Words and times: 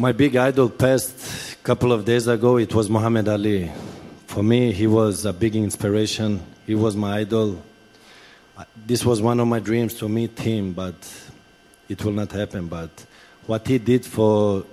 My 0.00 0.12
big 0.12 0.34
idol 0.34 0.70
passed 0.70 1.52
a 1.52 1.56
couple 1.56 1.92
of 1.92 2.06
days 2.06 2.26
ago. 2.26 2.56
It 2.56 2.74
was 2.74 2.88
Muhammad 2.88 3.28
Ali. 3.28 3.70
For 4.28 4.42
me, 4.42 4.72
he 4.72 4.86
was 4.86 5.26
a 5.26 5.32
big 5.34 5.54
inspiration. 5.54 6.40
He 6.66 6.74
was 6.74 6.96
my 6.96 7.18
idol. 7.18 7.62
This 8.86 9.04
was 9.04 9.20
one 9.20 9.38
of 9.40 9.46
my 9.46 9.58
dreams 9.60 9.92
to 9.96 10.08
meet 10.08 10.38
him, 10.38 10.72
but 10.72 10.94
it 11.90 12.02
will 12.02 12.12
not 12.12 12.32
happen. 12.32 12.66
But 12.66 12.88
what 13.44 13.68
he 13.68 13.76
did 13.76 14.06
for 14.06 14.64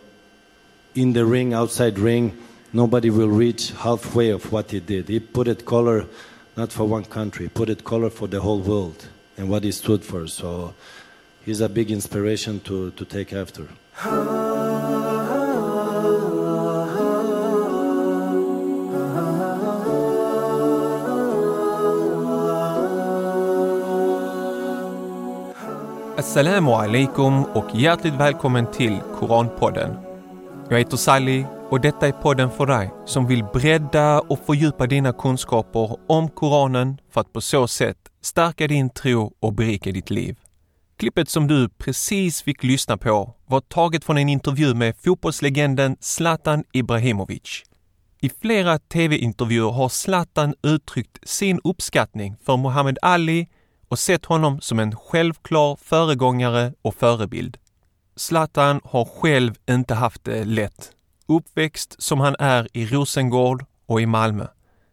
in 0.96 1.12
the 1.12 1.26
ring, 1.26 1.54
outside 1.54 2.00
ring, 2.00 2.32
nobody 2.72 3.10
will 3.10 3.28
reach 3.28 3.72
halfway 3.72 4.30
of 4.30 4.50
what 4.54 4.72
he 4.72 4.80
did. 4.80 5.10
He 5.10 5.20
put 5.20 5.50
it 5.50 5.66
color 5.66 6.06
not 6.56 6.72
for 6.72 6.86
one 6.86 7.04
country, 7.04 7.50
put 7.50 7.68
it 7.68 7.84
color 7.84 8.10
for 8.10 8.30
the 8.30 8.40
whole 8.40 8.62
world 8.62 9.06
and 9.36 9.50
what 9.50 9.66
he 9.66 9.74
stood 9.74 10.06
for. 10.06 10.26
So 10.28 10.74
he's 11.44 11.60
a 11.60 11.68
big 11.68 11.92
inspiration 11.92 12.62
to, 12.62 12.92
to 12.92 13.04
take 13.04 13.34
after. 13.34 13.68
Assalamu 26.18 26.72
alaikum 26.72 27.44
och 27.44 27.76
hjärtligt 27.76 28.14
välkommen 28.14 28.72
till 28.72 29.00
Koranpodden. 29.20 29.98
Jag 30.70 30.78
heter 30.78 30.98
Sally 30.98 31.46
och 31.70 31.82
detta 31.82 32.08
är 32.08 32.12
podden 32.12 32.52
för 32.52 32.66
dig 32.66 32.92
som 33.06 33.28
vill 33.28 33.44
bredda 33.44 34.20
och 34.20 34.40
fördjupa 34.46 34.88
dina 34.88 35.14
kunskaper 35.14 35.98
om 36.08 36.30
Koranen 36.30 36.98
för 37.12 37.22
att 37.22 37.34
på 37.34 37.42
så 37.42 37.68
sätt 37.68 37.98
stärka 38.22 38.68
din 38.68 38.90
tro 38.90 39.34
och 39.40 39.54
berika 39.54 39.92
ditt 39.92 40.10
liv. 40.10 40.40
Klippet 40.98 41.30
som 41.30 41.48
du 41.48 41.70
precis 41.70 42.42
fick 42.42 42.64
lyssna 42.64 42.98
på 42.98 43.34
var 43.46 43.62
taget 43.62 44.04
från 44.04 44.18
en 44.18 44.30
intervju 44.30 44.74
med 44.74 44.96
fotbollslegenden 45.04 45.98
Zlatan 46.00 46.64
Ibrahimovic. 46.74 47.64
I 48.22 48.30
flera 48.30 48.80
tv-intervjuer 48.80 49.72
har 49.72 49.90
Zlatan 49.90 50.54
uttryckt 50.64 51.30
sin 51.30 51.60
uppskattning 51.64 52.36
för 52.46 52.58
Muhammad 52.58 52.98
Ali 53.02 53.48
och 53.90 54.00
sett 54.00 54.26
honom 54.26 54.62
som 54.62 54.80
en 54.80 54.96
självklar 54.96 55.78
föregångare 55.82 56.74
och 56.82 56.96
förebild. 56.96 57.58
Zlatan 58.16 58.82
har 58.84 59.06
själv 59.06 59.56
inte 59.70 59.94
haft 59.94 60.24
det 60.24 60.46
lätt. 60.46 60.92
Uppväxt 61.28 61.96
som 62.00 62.20
han 62.20 62.36
är 62.40 62.68
i 62.74 62.86
Rosengård 62.86 63.66
och 63.86 64.02
i 64.02 64.06
Malmö. 64.06 64.48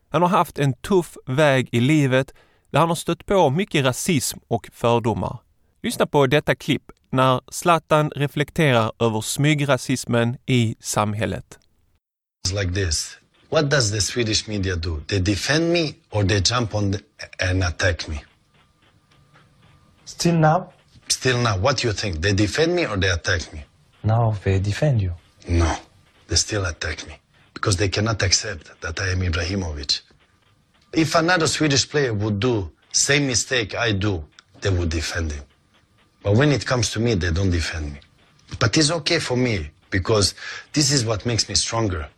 Han 0.09 0.23
har 0.23 0.29
haft 0.29 0.59
en 0.59 0.73
tuff 0.73 1.17
väg 1.27 1.69
i 1.73 1.81
livet 1.81 2.35
där 2.71 2.81
han 2.81 2.89
har 2.89 2.97
stött 2.97 3.27
på 3.27 3.51
mycket 3.51 3.85
rasism 3.85 4.39
och 4.49 4.69
fördomar. 4.73 5.39
Lyssna 5.83 6.07
på 6.07 6.27
detta 6.27 6.55
klipp 6.55 6.83
när 7.11 7.41
Zlatan 7.49 8.11
reflekterar 8.11 8.93
över 8.99 9.21
smygrasismen 9.21 10.37
i 10.47 10.77
samhället. 10.81 11.59
Like 12.53 12.75
this. 12.75 13.19
What 13.51 13.71
does 13.71 13.93
the 13.93 14.01
Swedish 14.01 14.49
media 14.49 14.77
do? 14.77 15.01
They 15.01 15.21
defend 15.21 15.73
me 15.73 15.95
or 16.11 16.23
they 16.23 16.41
jump 16.41 16.75
on 16.75 16.93
the, 16.93 16.99
and 17.51 17.65
attack 17.65 18.09
me? 18.09 18.25
Still 20.05 20.37
now? 20.37 20.73
Still 21.09 21.39
now, 21.39 21.59
what 21.59 21.79
do 21.79 21.89
you 21.89 21.93
think? 21.93 22.21
They 22.21 22.33
defend 22.33 22.75
me 22.75 22.87
or 22.87 22.97
they 22.97 23.11
attack 23.11 23.53
me? 23.53 23.65
Now 24.03 24.37
they 24.45 24.59
defend 24.59 25.01
you. 25.03 25.15
No, 25.49 25.75
they 26.29 26.37
still 26.37 26.65
attack 26.67 27.07
me 27.07 27.15
because 27.53 27.77
they 27.77 27.89
cannot 27.89 28.23
accept 28.23 28.81
that 28.81 29.01
I 29.01 29.11
am 29.11 29.21
Ibrahimovic. 29.21 30.01
If 30.93 31.15
another 31.15 31.47
Swedish 31.47 31.89
player 31.89 32.13
would 32.15 32.39
do 32.41 32.71
same 32.93 33.27
mistake 33.27 33.75
I 33.75 33.93
do, 33.93 34.25
they 34.61 34.71
would 34.71 34.89
defend 34.91 35.33
him. 35.33 35.45
But 36.23 36.37
when 36.37 36.53
it 36.53 36.65
comes 36.65 36.91
to 36.93 37.01
me, 37.01 37.15
they 37.15 37.31
don't 37.31 37.51
defend 37.51 37.93
me. 37.93 37.99
But 38.59 38.77
it's 38.79 38.91
okay 38.91 39.19
for 39.19 39.37
me 39.37 39.71
because 39.91 40.35
this 40.73 40.91
is 40.93 41.05
what 41.05 41.27
makes 41.27 41.49
me 41.49 41.55
stronger. 41.55 42.09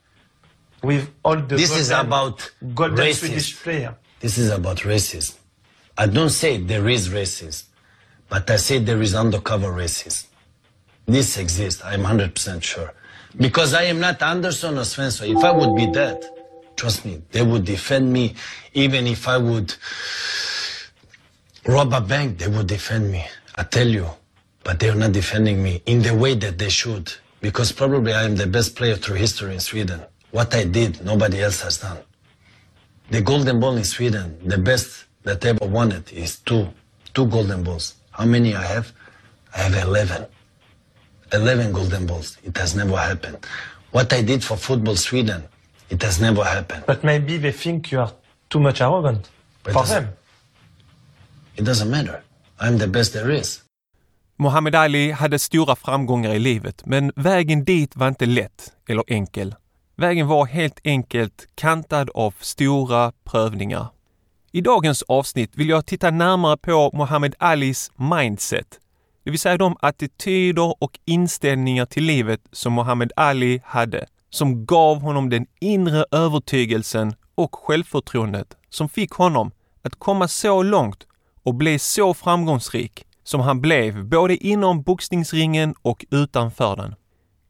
With 0.83 1.09
all 1.25 1.37
the 1.37 1.56
This 1.56 1.75
is 1.77 1.89
golden- 1.89 2.06
about 2.06 2.50
golden 2.75 2.98
racism. 2.98 3.19
Swedish 3.19 3.62
player. 3.62 3.95
This 4.21 4.39
is 4.39 4.50
about 4.50 4.78
racism. 4.78 5.34
I 5.98 6.06
don't 6.06 6.31
say 6.31 6.59
there 6.59 6.89
is 6.89 7.09
racism, 7.09 7.65
but 8.28 8.50
I 8.50 8.56
say 8.56 8.78
there 8.78 9.00
is 9.03 9.14
undercover 9.14 9.69
racism. 9.69 10.26
This 11.06 11.38
exists, 11.38 11.82
I'm 11.84 12.03
100% 12.03 12.62
sure. 12.62 12.92
Because 13.37 13.75
I 13.75 13.84
am 13.84 14.00
not 14.00 14.22
Anderson 14.22 14.78
or 14.78 14.82
Svensson. 14.82 15.37
If 15.37 15.44
I 15.44 15.53
would 15.53 15.76
be 15.76 15.87
that, 15.92 16.25
trust 16.76 17.04
me, 17.04 17.22
they 17.32 17.42
would 17.42 17.65
defend 17.65 18.12
me. 18.12 18.34
Even 18.75 19.06
if 19.06 19.28
I 19.28 19.36
would 19.36 19.75
rob 21.66 21.92
a 21.92 22.00
bank, 22.00 22.38
they 22.38 22.48
would 22.48 22.66
defend 22.66 23.12
me. 23.12 23.25
I 23.54 23.62
tell 23.62 23.86
you. 23.86 24.09
But 24.65 24.81
they're 24.81 24.97
not 24.97 25.12
defending 25.12 25.62
me 25.62 25.81
in 25.86 26.03
the 26.03 26.15
way 26.15 26.34
that 26.34 26.59
they 26.59 26.70
should. 26.70 27.12
Because 27.41 27.70
probably 27.70 28.12
I 28.12 28.25
am 28.25 28.34
the 28.34 28.47
best 28.48 28.75
player 28.75 28.97
through 28.97 29.16
history 29.16 29.54
in 29.54 29.60
Sweden. 29.60 30.00
What 30.32 30.53
I 30.54 30.65
did, 30.65 31.04
nobody 31.04 31.41
else 31.41 31.60
has 31.62 31.78
done. 31.78 31.98
The 33.10 33.20
golden 33.20 33.60
ball 33.60 33.76
in 33.76 33.84
Sweden, 33.84 34.36
the 34.44 34.59
best 34.59 35.04
that 35.22 35.44
ever 35.44 35.66
won 35.66 35.92
it 35.92 36.12
is 36.12 36.38
two, 36.41 36.69
two 37.15 37.26
golden 37.26 37.62
balls. 37.62 37.94
How 38.19 38.25
many 38.25 38.54
I 38.54 38.62
have? 38.62 38.87
I 39.54 39.59
have 39.59 39.75
11. 39.75 40.27
11 41.32 41.72
golden 41.72 42.06
balls. 42.06 42.38
It 42.44 42.56
has 42.56 42.75
never 42.75 42.97
happened. 42.97 43.38
What 43.91 44.12
I 44.12 44.22
did 44.22 44.44
for 44.44 44.56
football 44.56 44.97
Sweden, 44.97 45.43
it 45.88 46.03
has 46.03 46.21
never 46.21 46.44
happened. 46.44 46.82
But 46.87 47.03
maybe 47.03 47.38
they 47.38 47.53
think 47.53 47.93
you 47.93 48.00
are 48.00 48.10
too 48.49 48.60
much 48.60 48.81
arrogant. 48.81 49.31
But 49.65 49.72
For 49.72 49.84
them. 49.84 50.09
It 51.56 51.65
doesn't 51.65 51.91
matter. 51.91 52.22
I'm 52.60 52.78
the 52.78 52.87
best 52.87 53.12
there 53.12 53.31
is. 53.31 53.62
Muhammad 54.38 54.75
Ali 54.75 55.10
hade 55.10 55.38
stora 55.38 55.77
framgångar 55.77 56.34
i 56.34 56.38
livet, 56.38 56.87
men 56.87 57.12
vägen 57.16 57.65
dit 57.65 57.97
var 57.97 58.09
inte 58.09 58.27
lätt 58.27 58.72
eller 58.88 59.04
enkel. 59.06 59.54
Vägen 59.97 60.27
var 60.27 60.47
helt 60.47 60.81
enkelt 60.84 61.47
kantad 61.54 62.10
av 62.15 62.34
stora 62.41 63.12
prövningar. 63.25 63.88
I 64.56 64.61
dagens 64.61 65.03
avsnitt 65.03 65.56
vill 65.56 65.69
jag 65.69 65.87
titta 65.87 66.11
närmare 66.11 66.56
på 66.56 66.91
Muhammad 66.94 67.34
Alis 67.39 67.91
mindset, 67.97 68.81
det 69.25 69.31
vill 69.31 69.41
säga 69.41 69.56
de 69.56 69.77
attityder 69.81 70.83
och 70.83 70.99
inställningar 71.05 71.87
till 71.87 72.05
livet 72.05 72.41
som 72.53 72.75
Muhammad 72.75 73.12
Ali 73.16 73.61
hade, 73.65 74.06
som 74.31 74.66
gav 74.66 75.00
honom 75.00 75.31
den 75.31 75.47
inre 75.61 76.05
övertygelsen 76.11 77.15
och 77.34 77.55
självförtroendet 77.55 78.56
som 78.71 78.89
fick 78.89 79.12
honom 79.12 79.50
att 79.83 79.99
komma 79.99 80.28
så 80.28 80.62
långt 80.62 81.06
och 81.43 81.55
bli 81.55 81.78
så 81.78 82.15
framgångsrik 82.15 83.05
som 83.25 83.41
han 83.41 83.61
blev 83.61 84.05
både 84.05 84.37
inom 84.37 84.83
boxningsringen 84.83 85.75
och 85.83 86.05
utanför 86.11 86.77
den. 86.77 86.95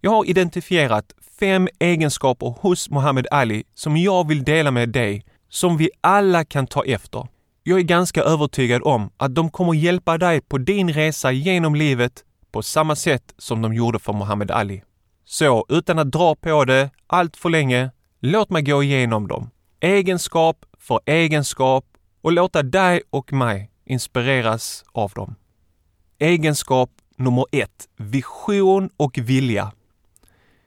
Jag 0.01 0.11
har 0.11 0.31
identifierat 0.31 1.13
fem 1.41 1.69
egenskaper 1.79 2.55
hos 2.61 2.91
Muhammad 2.91 3.27
Ali 3.31 3.65
som 3.75 3.97
jag 3.97 4.29
vill 4.29 4.45
dela 4.45 4.71
med 4.71 4.89
dig, 4.89 5.25
som 5.49 5.77
vi 5.77 5.91
alla 6.01 6.45
kan 6.45 6.67
ta 6.67 6.85
efter. 6.85 7.29
Jag 7.63 7.79
är 7.79 7.83
ganska 7.83 8.23
övertygad 8.23 8.83
om 8.85 9.11
att 9.17 9.35
de 9.35 9.51
kommer 9.51 9.75
hjälpa 9.75 10.19
dig 10.19 10.41
på 10.41 10.59
din 10.59 10.93
resa 10.93 11.33
genom 11.33 11.75
livet 11.75 12.25
på 12.53 12.63
samma 12.63 12.97
sätt 12.97 13.35
som 13.39 13.63
de 13.63 13.75
gjorde 13.75 13.99
för 13.99 14.13
Muhammad 14.13 14.51
Ali. 14.51 14.83
Så 15.25 15.67
utan 15.69 15.99
att 15.99 16.11
dra 16.11 16.35
på 16.35 16.65
det 16.65 16.91
allt 17.07 17.37
för 17.37 17.51
länge, 17.51 17.91
låt 18.21 18.51
mig 18.51 18.63
gå 18.63 18.83
igenom 18.83 19.29
dem. 19.29 19.51
Egenskap 19.81 20.65
för 20.79 21.01
egenskap 21.07 21.85
och 22.23 22.33
låta 22.33 22.63
dig 22.63 23.03
och 23.11 23.33
mig 23.33 23.71
inspireras 23.85 24.85
av 24.93 25.11
dem. 25.11 25.35
Egenskap 26.19 26.91
nummer 27.17 27.45
ett, 27.53 27.89
vision 27.97 28.91
och 28.97 29.19
vilja. 29.19 29.73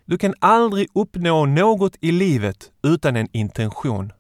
Du 0.06 0.18
kan 0.18 0.34
aldrig 0.40 0.88
uppnå 0.94 1.46
något 1.46 1.96
i 2.02 2.12
livet 2.12 2.72
utan 2.84 3.16
en 3.16 3.28
intention. 3.32 4.12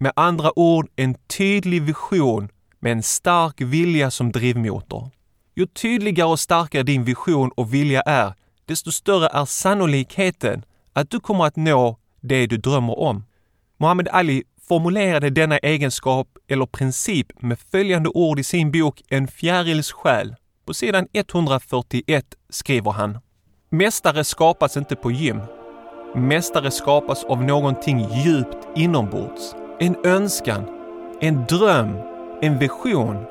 Med 0.00 0.12
andra 0.16 0.58
ord 0.58 0.88
en 0.96 1.14
tydlig 1.14 1.82
vision 1.82 2.48
med 2.80 2.92
en 2.92 3.02
stark 3.02 3.60
vilja 3.60 4.10
som 4.10 4.32
drivmotor. 4.32 5.10
Ju 5.56 5.66
tydligare 5.66 6.28
och 6.28 6.40
starkare 6.40 6.82
din 6.82 7.04
vision 7.04 7.50
och 7.56 7.74
vilja 7.74 8.02
är, 8.02 8.34
desto 8.64 8.92
större 8.92 9.26
är 9.26 9.44
sannolikheten 9.44 10.64
att 10.92 11.10
du 11.10 11.20
kommer 11.20 11.44
att 11.44 11.56
nå 11.56 11.98
det 12.20 12.46
du 12.46 12.56
drömmer 12.56 12.98
om. 12.98 13.24
Muhammad 13.76 14.08
Ali 14.08 14.42
formulerade 14.68 15.30
denna 15.30 15.58
egenskap 15.58 16.28
eller 16.48 16.66
princip 16.66 17.42
med 17.42 17.58
följande 17.58 18.08
ord 18.08 18.38
i 18.38 18.44
sin 18.44 18.70
bok 18.72 19.02
En 19.08 19.28
fjärils 19.28 19.92
själ. 19.92 20.34
På 20.66 20.74
sidan 20.74 21.06
141 21.12 22.24
skriver 22.50 22.90
han 22.90 23.18
Mästare 23.70 24.24
skapas 24.24 24.76
inte 24.76 24.96
på 24.96 25.10
gym. 25.10 25.40
Mästare 26.14 26.70
skapas 26.70 27.24
av 27.24 27.42
någonting 27.42 28.06
djupt 28.24 28.68
inombords. 28.76 29.54
En 29.80 29.96
önskan, 30.04 30.64
en 31.20 31.46
dröm, 31.46 31.96
en 32.42 32.58
vision. 32.58 33.24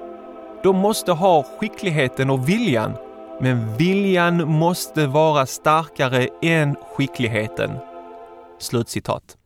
De 0.64 0.76
måste 0.78 1.12
ha 1.12 1.44
skickligheten 1.44 2.30
och 2.30 2.50
viljan, 2.50 2.98
men 3.42 3.78
viljan 3.78 4.52
måste 4.52 5.08
vara 5.08 5.46
starkare 5.46 6.28
än 6.42 6.76
skickligheten. 6.76 7.72
Slutcitat. 8.60 9.38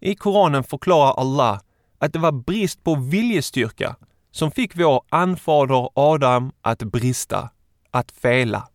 I 0.00 0.14
Koranen 0.14 0.64
förklarar 0.64 1.20
Allah 1.20 1.60
att 1.98 2.12
det 2.12 2.18
var 2.18 2.32
brist 2.32 2.84
på 2.84 2.94
viljestyrka 2.94 3.96
som 4.30 4.50
fick 4.50 4.76
vår 4.76 5.02
anfader 5.08 5.88
Adam 5.94 6.52
att 6.62 6.82
brista, 6.82 7.50
att 7.90 8.12
fela. 8.12 8.68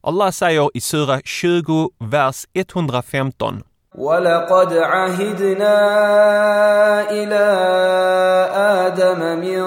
Allah 0.00 0.30
säger 0.30 0.70
i 0.74 0.80
Sura 0.80 1.20
20, 1.24 1.90
vers 1.98 2.46
115. 2.54 3.62
ولقد 3.97 4.73
عهدنا 4.73 5.77
إلى 7.11 7.45
آدم 8.53 9.19
من 9.39 9.63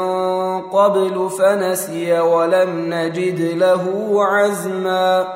قبل 0.70 1.30
فنسي 1.30 2.20
ولم 2.20 2.94
نجد 2.94 3.40
له 3.40 3.84
عزما 4.24 5.26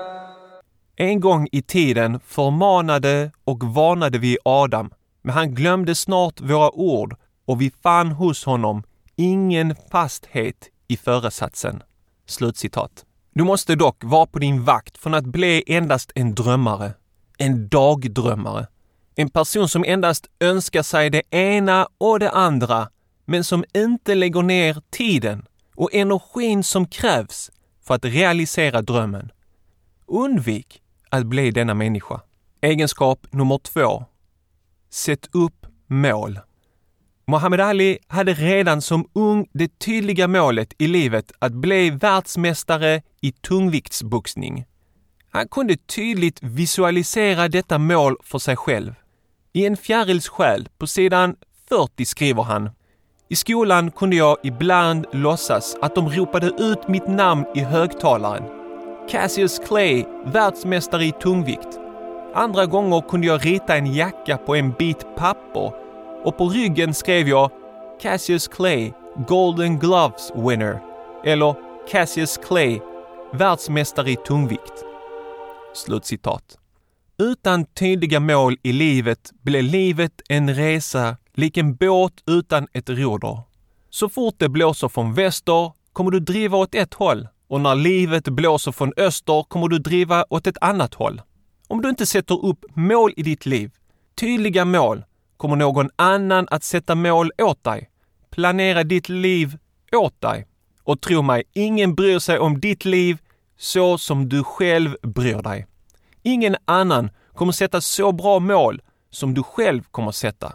En 0.97 1.21
gång 1.21 1.49
i 1.53 1.63
tiden 1.63 2.21
förmanade 2.21 3.31
och 3.45 3.65
varnade 3.65 4.19
vi 4.19 4.39
Adam, 4.45 4.91
men 5.23 5.35
han 5.35 5.55
glömde 5.55 5.95
snart 5.95 6.41
våra 6.41 6.71
ord 6.71 7.17
och 7.47 7.61
vi 7.61 7.73
fann 7.83 8.13
hos 8.13 8.45
honom 8.45 8.83
ingen 9.17 9.75
fasthet 9.93 10.69
i 10.89 10.97
föresatsen. 10.97 11.83
Slutcitat. 12.27 13.05
Du 13.35 13.45
måste 13.45 13.75
dock 13.75 13.97
vara 14.05 14.27
på 14.27 14.39
din 14.39 14.65
vakt 14.65 14.99
från 14.99 15.15
att 15.15 15.25
bli 15.25 15.65
endast 15.67 16.13
en 16.15 16.35
drömmare. 16.35 16.93
En 17.39 17.69
dagdrömmare. 17.69 18.67
en 19.20 19.30
person 19.30 19.70
som 19.70 19.84
endast 19.84 20.28
önskar 20.40 20.84
sig 20.84 21.10
det 21.10 21.22
ena 21.30 21.88
och 21.98 22.20
det 22.20 22.32
andra, 22.32 22.90
men 23.26 23.44
som 23.44 23.64
inte 23.74 24.16
lägger 24.16 24.42
ner 24.42 24.82
tiden 24.90 25.46
och 25.76 25.94
energin 25.94 26.64
som 26.64 26.88
krävs 26.88 27.52
för 27.84 27.94
att 27.96 28.06
realisera 28.06 28.82
drömmen. 28.82 29.32
Undvik 30.08 30.82
att 31.10 31.26
bli 31.26 31.52
denna 31.52 31.74
människa. 31.74 32.22
Egenskap 32.62 33.28
nummer 33.32 33.58
två. 33.58 34.06
Sätt 34.90 35.30
upp 35.32 35.66
mål. 35.88 36.40
Muhammad 37.28 37.62
Ali 37.62 37.98
hade 38.08 38.34
redan 38.34 38.82
som 38.82 39.10
ung 39.14 39.48
det 39.54 39.80
tydliga 39.80 40.28
målet 40.28 40.74
i 40.78 40.88
livet 40.88 41.32
att 41.40 41.54
bli 41.54 41.90
världsmästare 41.90 43.02
i 43.22 43.32
tungviktsboxning. 43.32 44.66
Han 45.30 45.48
kunde 45.48 45.78
tydligt 45.78 46.44
visualisera 46.44 47.48
detta 47.48 47.78
mål 47.78 48.16
för 48.24 48.40
sig 48.40 48.56
själv. 48.56 48.94
I 49.58 49.66
en 49.66 49.78
fjärils 49.78 50.28
själ 50.28 50.68
på 50.78 50.88
sidan 50.88 51.36
40 51.70 52.06
skriver 52.06 52.44
han 52.44 52.70
i 53.30 53.36
skolan 53.36 53.92
kunde 53.92 54.16
jag 54.16 54.38
ibland 54.44 55.06
låtsas 55.12 55.78
att 55.82 55.96
de 55.96 56.10
ropade 56.10 56.48
ut 56.48 56.88
mitt 56.88 57.08
namn 57.08 57.46
i 57.56 57.60
högtalaren. 57.60 58.44
Cassius 59.10 59.60
Clay, 59.60 60.06
världsmästare 60.26 61.06
i 61.06 61.12
tungvikt. 61.12 61.80
Andra 62.34 62.66
gånger 62.66 63.02
kunde 63.10 63.28
jag 63.28 63.46
rita 63.46 63.78
en 63.78 63.94
jacka 63.94 64.38
på 64.38 64.56
en 64.56 64.72
bit 64.72 65.06
papper 65.16 65.72
och 66.24 66.38
på 66.38 66.50
ryggen 66.50 66.94
skrev 66.94 67.28
jag 67.28 67.52
Cassius 68.02 68.48
Clay, 68.48 68.92
Golden 69.28 69.80
Gloves 69.80 70.32
winner. 70.36 70.80
Eller 71.24 71.56
Cassius 71.92 72.38
Clay, 72.38 72.80
världsmästare 73.34 74.12
i 74.12 74.16
tungvikt. 74.16 74.86
Slutcitat. 75.74 76.58
Utan 77.20 77.66
tydliga 77.66 78.20
mål 78.20 78.58
i 78.64 78.72
livet 78.74 79.32
blir 79.42 79.62
livet 79.62 80.22
en 80.30 80.56
resa 80.56 81.18
lik 81.34 81.58
en 81.58 81.76
båt 81.76 82.14
utan 82.26 82.68
ett 82.74 82.90
roder. 82.90 83.40
Så 83.90 84.10
fort 84.10 84.36
det 84.38 84.50
blåser 84.50 84.88
från 84.88 85.14
väster 85.14 85.72
kommer 85.94 86.12
du 86.12 86.20
driva 86.20 86.58
åt 86.58 86.76
ett 86.76 86.94
håll 86.94 87.28
och 87.48 87.62
när 87.62 87.76
livet 87.76 88.24
blåser 88.24 88.72
från 88.72 88.94
öster 88.98 89.44
kommer 89.44 89.68
du 89.68 89.80
driva 89.80 90.26
åt 90.30 90.48
ett 90.48 90.58
annat 90.62 90.94
håll. 90.94 91.22
Om 91.68 91.82
du 91.82 91.90
inte 91.90 92.06
sätter 92.06 92.46
upp 92.46 92.66
mål 92.74 93.14
i 93.18 93.24
ditt 93.24 93.46
liv, 93.46 93.72
tydliga 94.20 94.66
mål, 94.66 95.04
kommer 95.38 95.56
någon 95.56 95.90
annan 95.96 96.48
att 96.52 96.64
sätta 96.64 96.96
mål 96.96 97.32
åt 97.38 97.64
dig. 97.64 97.90
Planera 98.30 98.84
ditt 98.84 99.10
liv 99.10 99.58
åt 99.92 100.22
dig. 100.22 100.48
Och 100.84 101.02
tro 101.02 101.22
mig, 101.22 101.44
ingen 101.54 101.96
bryr 101.96 102.20
sig 102.20 102.40
om 102.40 102.60
ditt 102.60 102.86
liv 102.86 103.18
så 103.58 103.98
som 103.98 104.30
du 104.30 104.44
själv 104.44 104.96
bryr 105.02 105.42
dig. 105.42 105.68
Ingen 106.28 106.56
annan 106.66 107.10
kommer 107.36 107.52
sätta 107.52 107.82
så 107.82 108.12
bra 108.12 108.40
mål 108.40 108.82
som 109.10 109.34
du 109.34 109.44
själv 109.44 109.84
kommer 109.92 110.12
sätta. 110.12 110.54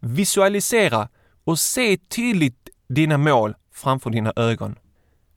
Visualisera 0.00 1.08
och 1.44 1.58
se 1.58 1.96
tydligt 1.96 2.68
dina 2.88 3.18
mål 3.18 3.54
framför 3.74 4.10
dina 4.10 4.32
ögon. 4.36 4.74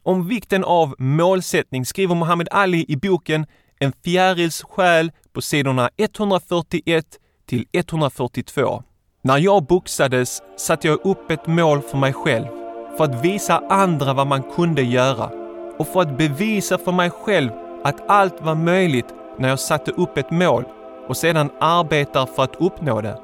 Om 0.04 0.28
vikten 0.28 0.64
av 0.64 0.96
målsättning 0.98 1.86
skriver 1.86 2.16
Muhammad 2.16 2.48
Ali 2.52 2.86
i 2.88 2.96
boken 2.98 3.46
En 3.80 3.94
fjärils 4.04 4.64
själ 4.64 5.12
på 5.34 5.42
sidorna 5.42 5.90
141 5.98 7.06
till 7.46 7.66
142. 7.72 8.84
När 9.22 9.38
jag 9.38 9.66
boxades 9.66 10.42
satte 10.58 10.88
jag 10.88 11.06
upp 11.06 11.32
ett 11.32 11.48
mål 11.48 11.82
för 11.82 11.98
mig 11.98 12.14
själv 12.14 12.48
för 12.98 13.04
att 13.04 13.26
visa 13.26 13.64
andra 13.70 14.14
vad 14.14 14.28
man 14.28 14.44
kunde 14.44 14.82
göra 14.82 15.30
och 15.78 15.88
för 15.88 16.02
att 16.02 16.18
bevisa 16.18 16.78
för 16.78 16.92
mig 16.92 17.10
själv 17.10 17.52
att 17.84 18.10
allt 18.10 18.42
var 18.42 18.56
möjligt 18.56 19.14
när 19.38 19.50
jag 19.50 19.60
satte 19.60 19.92
upp 19.92 20.18
ett 20.18 20.32
mål 20.32 20.66
och 21.08 21.18
sedan 21.18 21.50
arbetar 21.60 22.26
för 22.26 22.44
att 22.44 22.56
uppnå 22.60 23.02
det. 23.02 23.20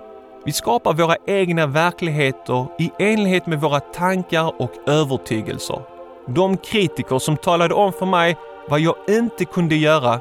Vi 0.45 0.51
skapar 0.51 0.93
våra 0.93 1.15
egna 1.27 1.67
verkligheter 1.67 2.67
i 2.79 2.91
enlighet 2.99 3.45
med 3.45 3.61
våra 3.61 3.79
tankar 3.79 4.61
och 4.61 4.71
övertygelser. 4.89 5.81
De 6.27 6.57
kritiker 6.57 7.19
som 7.19 7.37
talade 7.37 7.73
om 7.73 7.93
för 7.93 8.05
mig 8.05 8.37
vad 8.69 8.79
jag 8.79 8.95
inte 9.07 9.45
kunde 9.45 9.75
göra 9.75 10.19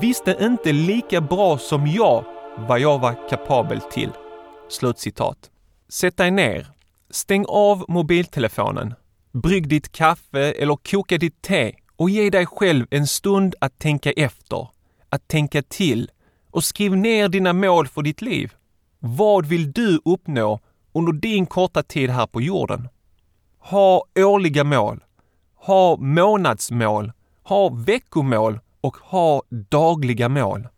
visste 0.00 0.36
inte 0.40 0.72
lika 0.72 1.20
bra 1.20 1.58
som 1.58 1.86
jag 1.86 2.24
vad 2.68 2.80
jag 2.80 2.98
var 2.98 3.28
kapabel 3.28 3.80
till. 3.80 4.10
Slutcitat. 4.68 5.50
Sätt 5.88 6.16
dig 6.16 6.30
ner. 6.30 6.66
Stäng 7.10 7.44
av 7.48 7.84
mobiltelefonen. 7.88 8.94
Brygg 9.32 9.68
ditt 9.68 9.92
kaffe 9.92 10.52
eller 10.52 10.76
koka 10.76 11.18
ditt 11.18 11.42
te 11.42 11.72
och 11.96 12.10
ge 12.10 12.30
dig 12.30 12.46
själv 12.46 12.86
en 12.90 13.06
stund 13.06 13.54
att 13.60 13.78
tänka 13.78 14.12
efter, 14.12 14.68
att 15.10 15.28
tänka 15.28 15.62
till 15.62 16.10
och 16.50 16.64
skriv 16.64 16.96
ner 16.96 17.28
dina 17.28 17.52
mål 17.52 17.88
för 17.88 18.02
ditt 18.02 18.22
liv. 18.22 18.52
Vad 18.98 19.46
vill 19.46 19.72
du 19.72 20.00
uppnå 20.04 20.60
under 20.92 21.12
din 21.12 21.46
korta 21.46 21.82
tid 21.82 22.10
här 22.10 22.26
på 22.26 22.40
jorden? 22.40 22.88
Ha 23.58 24.04
årliga 24.18 24.64
mål. 24.64 25.04
Ha 25.54 25.96
månadsmål. 25.96 27.12
Ha 27.42 27.68
veckomål 27.68 28.60
och 28.80 28.96
ha 28.96 29.42
dagliga 29.50 30.28
mål. 30.28 30.68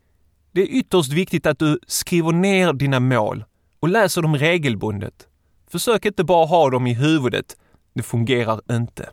Det 0.53 0.63
är 0.63 0.67
ytterst 0.67 1.13
viktigt 1.13 1.47
att 1.47 1.59
du 1.59 1.79
skriver 1.87 2.33
ner 2.33 2.73
dina 2.73 3.01
mål 3.01 3.45
och 3.81 3.89
läser 3.89 4.23
dem 4.23 4.37
regelbundet. 4.37 5.27
Försök 5.71 6.05
inte 6.05 6.25
bara 6.25 6.47
ha 6.47 6.71
dem 6.71 6.87
i 6.87 6.95
huvudet. 6.95 7.57
Det 7.95 8.03
fungerar 8.03 8.61
inte. 8.71 9.11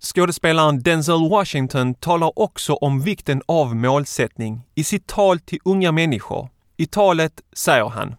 Skådespelaren 0.00 0.82
Denzel 0.82 1.28
Washington 1.30 1.94
talar 1.94 2.38
också 2.38 2.74
om 2.74 3.00
vikten 3.00 3.42
av 3.46 3.76
målsättning 3.76 4.60
i 4.74 4.84
sitt 4.84 5.06
tal 5.06 5.40
till 5.40 5.58
unga 5.64 5.92
människor. 5.92 6.48
I 6.76 6.86
talet 6.86 7.32
säger 7.52 7.88
han 7.88 8.14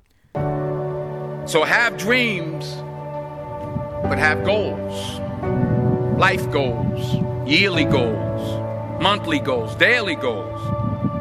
So 1.48 1.64
have 1.64 1.98
dreams, 1.98 2.66
but 4.10 4.20
have 4.20 4.44
goals. 4.46 5.20
Life 6.20 6.52
goals, 6.52 7.16
yearly 7.48 7.84
goals, 7.84 8.42
monthly 9.02 9.40
goals, 9.40 9.76
daily 9.78 10.16
goals. 10.16 10.62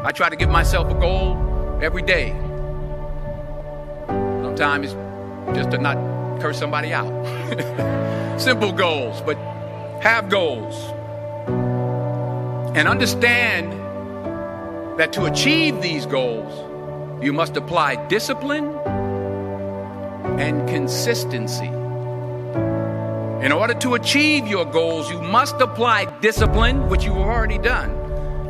I 0.09 0.13
try 0.13 0.31
to 0.31 0.37
give 0.37 0.51
myself 0.51 0.87
a 0.87 1.01
goal 1.01 1.37
every 1.83 2.03
day. 2.03 2.33
Sometimes 4.43 4.97
just 5.55 5.71
to 5.71 5.79
not 5.79 5.97
curse 6.41 6.59
somebody 6.59 6.95
out. 6.95 7.13
Simple 8.41 8.73
goals, 8.73 9.21
but 9.27 9.37
have 10.05 10.29
goals. 10.29 10.77
And 12.77 12.87
understand 12.87 13.73
that 14.99 15.15
to 15.15 15.25
achieve 15.25 15.81
these 15.81 16.05
goals, 16.05 17.25
you 17.25 17.33
must 17.33 17.57
apply 17.57 18.07
discipline 18.09 18.67
and 20.39 20.69
consistency. 20.69 21.71
In 23.43 23.51
order 23.51 23.73
to 23.73 23.95
achieve 23.95 24.47
your 24.47 24.67
goals, 24.67 25.11
you 25.11 25.23
must 25.23 25.55
apply 25.63 26.05
discipline, 26.21 26.91
which 26.91 27.03
you 27.05 27.15
have 27.15 27.27
already 27.27 27.57
done, 27.57 27.91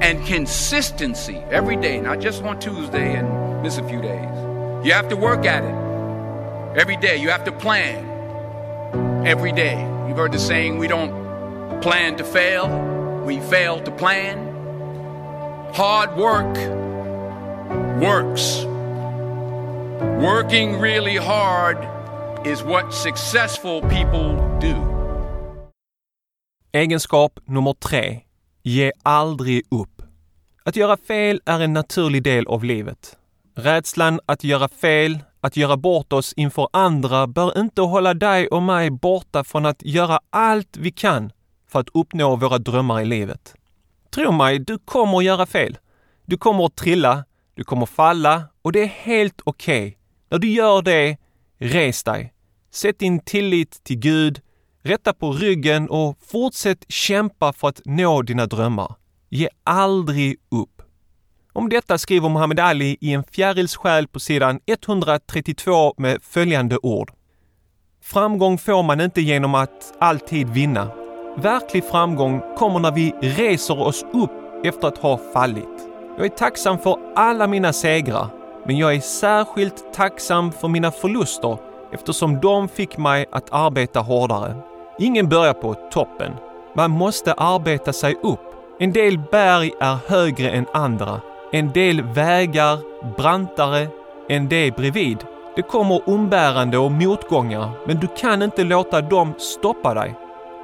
and 0.03 0.27
consistency 0.27 1.37
every 1.53 1.77
day, 1.77 2.01
not 2.01 2.19
just 2.19 2.43
on 2.43 2.59
Tuesday 2.59 3.15
and 3.15 3.63
miss 3.63 3.79
a 3.79 3.89
few 3.89 4.03
days. 4.03 4.29
You 4.85 4.93
have 4.93 5.09
to 5.09 5.17
work 5.17 5.47
at 5.47 5.63
it 5.63 5.75
every 6.77 6.97
day. 6.97 7.17
You 7.17 7.29
have 7.29 7.45
to 7.45 7.53
plan 7.53 9.25
every 9.25 9.53
day. 9.53 9.81
You've 10.09 10.17
heard 10.17 10.33
the 10.33 10.41
saying, 10.41 10.79
we 10.79 10.89
don't 10.89 11.24
plan 11.83 12.17
to 12.17 12.25
fail, 12.25 12.69
we 13.27 13.41
fail 13.41 13.81
to 13.81 13.91
plan. 13.91 14.39
Hard 15.75 16.17
work 16.17 16.57
works. 18.01 18.65
Working 20.21 20.81
really 20.81 21.17
hard 21.17 21.77
is 22.47 22.63
what 22.63 22.95
successful 22.95 23.81
people 23.83 24.37
do. 24.61 24.75
Egenskap 26.73 27.41
nummer 27.45 27.75
tre. 27.75 28.21
Ge 28.63 28.93
aldrig 29.03 29.63
upp. 29.71 30.03
Att 30.65 30.77
göra 30.77 30.97
fel 30.97 31.41
är 31.45 31.61
en 31.61 31.73
naturlig 31.73 32.23
del 32.23 32.47
av 32.47 32.65
livet. 32.65 33.17
Rädslan 33.55 34.21
att 34.27 34.45
göra 34.45 34.69
fel, 34.69 35.19
att 35.41 35.57
göra 35.57 35.77
bort 35.77 36.13
oss 36.13 36.33
inför 36.33 36.69
andra 36.73 37.27
bör 37.27 37.59
inte 37.59 37.81
hålla 37.83 38.15
dig 38.15 38.49
och 38.49 38.63
mig 38.63 38.91
borta 38.91 39.45
från 39.45 39.67
att 39.67 39.83
göra 39.83 40.21
allt 40.31 40.77
vi 40.77 40.91
kan 40.93 41.33
för 41.69 41.81
att 41.81 41.89
uppnå 41.95 42.37
våra 42.37 42.59
drömmar 42.59 43.01
i 43.01 43.05
livet. 43.05 43.55
Tro 44.11 44.33
mig, 44.33 44.59
du 44.59 44.79
kommer 44.79 45.19
att 45.19 45.25
göra 45.25 45.47
fel. 45.47 45.79
Du 46.27 46.37
kommer 46.37 46.67
att 46.67 46.77
trilla, 46.77 47.25
du 47.55 47.65
kommer 47.65 47.83
att 47.83 47.91
falla 47.91 48.43
och 48.63 48.73
det 48.73 48.83
är 48.83 48.87
helt 48.87 49.41
okej. 49.45 49.87
Okay. 49.87 49.95
När 50.31 50.39
du 50.39 50.49
gör 50.49 50.83
det, 50.83 51.17
res 51.59 52.03
dig. 52.03 52.35
Sätt 52.71 52.99
din 52.99 53.21
tillit 53.21 53.85
till 53.85 53.99
Gud, 53.99 54.41
rätta 54.83 55.13
på 55.13 55.33
ryggen 55.33 55.89
och 55.89 56.19
fortsätt 56.27 56.85
kämpa 56.89 57.53
för 57.53 57.69
att 57.69 57.81
nå 57.85 58.23
dina 58.23 58.47
drömmar. 58.47 58.95
Ge 59.29 59.49
aldrig 59.65 60.37
upp. 60.51 60.83
Om 61.53 61.69
detta 61.69 61.99
skriver 61.99 62.29
Muhammad 62.29 62.61
Ali 62.61 62.97
i 63.01 63.13
en 63.13 63.25
fjärils 63.25 63.77
själ 63.77 64.09
på 64.09 64.21
sidan 64.21 64.61
132 64.67 65.95
med 65.97 66.23
följande 66.23 66.79
ord. 66.83 67.13
Framgång 68.03 68.59
får 68.59 68.83
man 68.83 69.01
inte 69.01 69.21
genom 69.21 69.55
att 69.55 69.95
alltid 69.99 70.49
vinna. 70.49 71.04
Verklig 71.37 71.85
framgång 71.85 72.43
kommer 72.57 72.81
när 72.81 72.93
vi 72.93 73.15
reser 73.21 73.81
oss 73.81 74.05
upp 74.13 74.31
efter 74.65 74.89
att 74.89 74.99
ha 74.99 75.19
fallit. 75.33 75.89
Jag 76.17 76.27
är 76.27 76.31
tacksam 76.31 76.79
för 76.79 76.99
alla 77.17 77.47
mina 77.47 77.73
segrar, 77.73 78.27
men 78.67 78.79
jag 78.79 78.95
är 78.95 79.01
särskilt 79.01 79.93
tacksam 79.95 80.53
för 80.53 80.69
mina 80.69 80.91
förluster 80.91 81.59
eftersom 81.93 82.41
de 82.41 82.69
fick 82.69 82.99
mig 82.99 83.27
att 83.33 83.53
arbeta 83.53 84.01
hårdare. 84.01 84.57
Ingen 84.99 85.29
börjar 85.29 85.53
på 85.53 85.75
toppen. 85.75 86.33
Man 86.77 86.91
måste 86.91 87.33
arbeta 87.33 87.93
sig 87.93 88.15
upp. 88.23 88.41
En 88.79 88.93
del 88.93 89.19
berg 89.19 89.73
är 89.81 89.97
högre 90.07 90.51
än 90.51 90.67
andra. 90.73 91.21
En 91.53 91.73
del 91.73 92.03
vägar 92.03 92.79
brantare 93.17 93.89
än 94.29 94.49
det 94.49 94.77
bredvid. 94.77 95.19
Det 95.57 95.63
kommer 95.63 96.01
umbärande 96.07 96.79
och 96.79 96.93
motgångar, 96.93 97.71
men 97.87 98.01
du 98.01 98.07
kan 98.07 98.43
inte 98.43 98.65
låta 98.65 99.01
dem 99.01 99.35
stoppa 99.39 99.95
dig. 99.95 100.15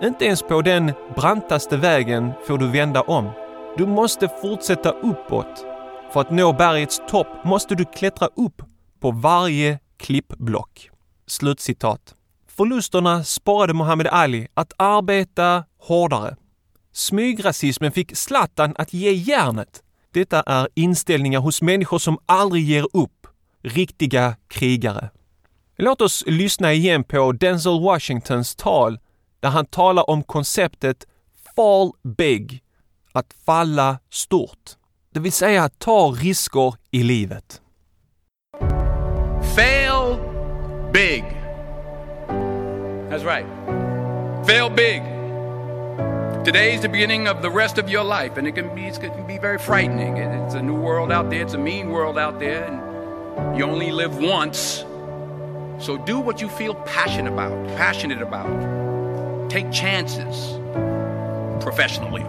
Inte 0.02 0.24
ens 0.24 0.42
på 0.42 0.62
den 0.62 0.92
brantaste 1.16 1.76
vägen 1.76 2.32
får 2.46 2.58
du 2.58 2.68
vända 2.68 3.02
om. 3.02 3.30
Du 3.76 3.86
måste 3.86 4.28
fortsätta 4.42 4.90
uppåt. 4.90 5.64
För 6.12 6.20
att 6.20 6.30
nå 6.30 6.52
bergets 6.52 7.00
topp 7.08 7.26
måste 7.44 7.74
du 7.74 7.84
klättra 7.84 8.28
upp 8.36 8.62
på 9.00 9.10
varje 9.10 9.78
klippblock. 9.96 10.90
Slutcitat. 11.26 12.14
Förlusterna 12.48 13.24
sporrade 13.24 13.74
Muhammad 13.74 14.06
Ali 14.06 14.48
att 14.54 14.72
arbeta 14.76 15.64
hårdare. 15.78 16.36
Smygrasismen 16.92 17.92
fick 17.92 18.16
Zlatan 18.16 18.74
att 18.78 18.92
ge 18.92 19.12
järnet. 19.12 19.82
Detta 20.12 20.42
är 20.42 20.68
inställningar 20.74 21.40
hos 21.40 21.62
människor 21.62 21.98
som 21.98 22.18
aldrig 22.26 22.64
ger 22.64 22.86
upp. 22.92 23.26
Riktiga 23.62 24.36
krigare. 24.48 25.10
Låt 25.76 26.00
oss 26.00 26.24
lyssna 26.26 26.72
igen 26.72 27.04
på 27.04 27.32
Denzel 27.32 27.80
Washingtons 27.80 28.56
tal 28.56 28.98
där 29.40 29.48
han 29.48 29.66
talar 29.66 30.10
om 30.10 30.22
konceptet 30.22 31.06
Fall 31.56 31.92
Big, 32.02 32.62
att 33.12 33.34
falla 33.46 33.98
stort. 34.10 34.70
Det 35.14 35.20
vill 35.20 35.32
säga 35.32 35.64
att 35.64 35.78
ta 35.78 36.10
risker 36.10 36.74
i 36.90 37.02
livet. 37.02 37.60
Fail 39.56 40.18
big. 40.92 41.24
That's 43.10 43.24
right. 43.24 43.46
Fail 44.46 44.70
big. 44.70 45.02
Today 46.44 46.74
is 46.74 46.80
the 46.80 46.88
beginning 46.88 47.28
of 47.28 47.42
the 47.42 47.50
rest 47.50 47.78
of 47.78 47.90
your 47.90 48.04
life, 48.04 48.38
and 48.38 48.46
it 48.46 48.54
can 48.54 48.74
be, 48.74 48.86
it 48.86 49.00
can 49.00 49.26
be 49.26 49.38
very 49.38 49.58
frightening. 49.58 50.16
It's 50.16 50.54
a 50.54 50.62
new 50.62 50.80
world 50.80 51.12
out 51.12 51.30
there, 51.30 51.42
it's 51.42 51.54
a 51.54 51.58
mean 51.58 51.90
world 51.90 52.18
out 52.18 52.38
there, 52.38 52.64
and 52.64 53.58
you 53.58 53.64
only 53.64 53.92
live 53.92 54.16
once. 54.18 54.84
So 55.78 55.98
do 55.98 56.18
what 56.18 56.40
you 56.40 56.48
feel 56.48 56.74
passionate 56.74 57.32
about, 57.32 57.52
passionate 57.76 58.22
about. 58.22 58.79
Take 59.50 59.72
chances 59.72 60.60
professionally. 61.60 62.22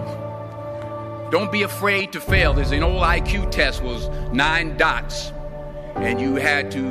Don't 1.29 1.51
be 1.51 1.61
afraid 1.61 2.11
to 2.13 2.19
fail. 2.19 2.51
There's 2.51 2.71
an 2.71 2.81
old 2.81 3.03
IQ 3.03 3.51
test 3.51 3.83
was 3.83 4.09
nine 4.33 4.75
dots, 4.75 5.31
and 5.97 6.19
you 6.19 6.37
had 6.37 6.71
to 6.71 6.81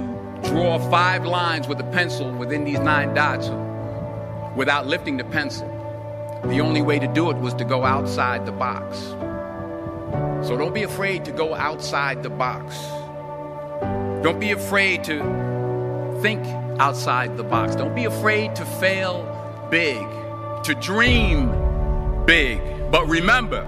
draw 0.45 0.79
five 0.89 1.27
lines 1.27 1.67
with 1.67 1.81
a 1.81 1.91
pencil 1.91 2.31
within 2.31 2.63
these 2.63 2.79
nine 2.79 3.13
dots 3.13 3.51
without 4.57 4.87
lifting 4.87 5.17
the 5.17 5.25
pencil. 5.25 5.67
The 6.45 6.61
only 6.61 6.81
way 6.81 7.01
to 7.01 7.09
do 7.09 7.29
it 7.31 7.37
was 7.37 7.53
to 7.55 7.65
go 7.65 7.85
outside 7.85 8.47
the 8.47 8.53
box. 8.53 8.99
So 10.47 10.57
don't 10.57 10.73
be 10.73 10.85
afraid 10.85 11.25
to 11.25 11.33
go 11.33 11.57
outside 11.57 12.23
the 12.23 12.31
box. 12.31 12.77
Don't 14.23 14.39
be 14.39 14.53
afraid 14.53 15.03
to 15.05 16.19
think 16.23 16.47
outside 16.79 17.37
the 17.37 17.43
box. 17.43 17.75
Don't 17.75 17.97
be 17.97 18.05
afraid 18.05 18.55
to 18.55 18.65
fail 18.65 19.40
big, 19.71 20.07
to 20.65 20.73
dream 20.93 21.51
big. 22.27 22.61
But 22.91 23.09
remember, 23.09 23.67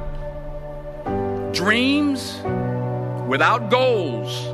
dreams 1.53 2.43
without 3.29 3.71
goals 3.71 4.47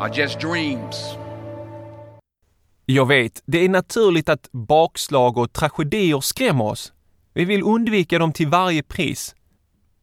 are 0.00 0.10
just 0.14 0.40
dreams. 0.40 1.16
Jag 2.86 3.08
vet, 3.08 3.42
det 3.46 3.58
är 3.58 3.68
naturligt 3.68 4.28
att 4.28 4.48
bakslag 4.52 5.38
och 5.38 5.52
tragedier 5.52 6.20
skrämmer 6.20 6.64
oss. 6.64 6.92
Vi 7.34 7.44
vill 7.44 7.62
undvika 7.62 8.18
dem 8.18 8.32
till 8.32 8.48
varje 8.48 8.82
pris. 8.82 9.34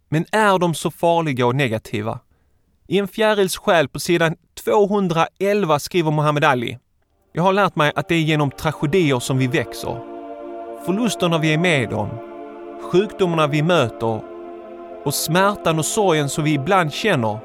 Men 0.10 0.26
är 0.32 0.60
de 0.60 0.74
så 0.74 0.92
farliga 0.92 1.46
och 1.46 1.56
negativa? 1.56 2.20
I 2.88 2.98
en 2.98 3.08
fjärils 3.08 3.58
själ 3.58 3.88
på 3.88 4.00
sidan 4.00 4.36
211 4.64 5.80
skriver 5.80 6.12
Muhammad 6.12 6.44
Ali. 6.44 6.78
Jag 7.34 7.44
har 7.44 7.54
lärt 7.54 7.76
mig 7.76 7.92
att 7.96 8.08
det 8.08 8.16
är 8.16 8.22
genom 8.22 8.52
tragedier 8.52 9.20
som 9.20 9.38
vi 9.38 9.48
växer. 9.48 10.00
Förlusterna 10.86 11.38
vi 11.38 11.54
är 11.54 11.58
med 11.58 11.94
om, 11.94 12.10
sjukdomarna 12.92 13.48
vi 13.48 13.64
möter 13.64 14.22
och 15.06 15.14
smärtan 15.14 15.80
och 15.80 15.86
sorgen 15.86 16.30
som 16.30 16.44
vi 16.44 16.54
ibland 16.54 16.94
känner 16.94 17.40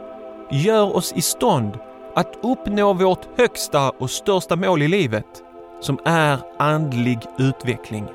gör 0.50 0.96
oss 0.96 1.12
i 1.12 1.22
stånd 1.22 1.78
att 2.14 2.38
uppnå 2.42 2.92
vårt 2.92 3.38
högsta 3.38 3.90
och 3.90 4.10
största 4.10 4.56
mål 4.56 4.82
i 4.82 4.88
livet, 4.88 5.42
som 5.80 5.98
är 6.04 6.38
andlig 6.58 7.18
utveckling. 7.38 8.06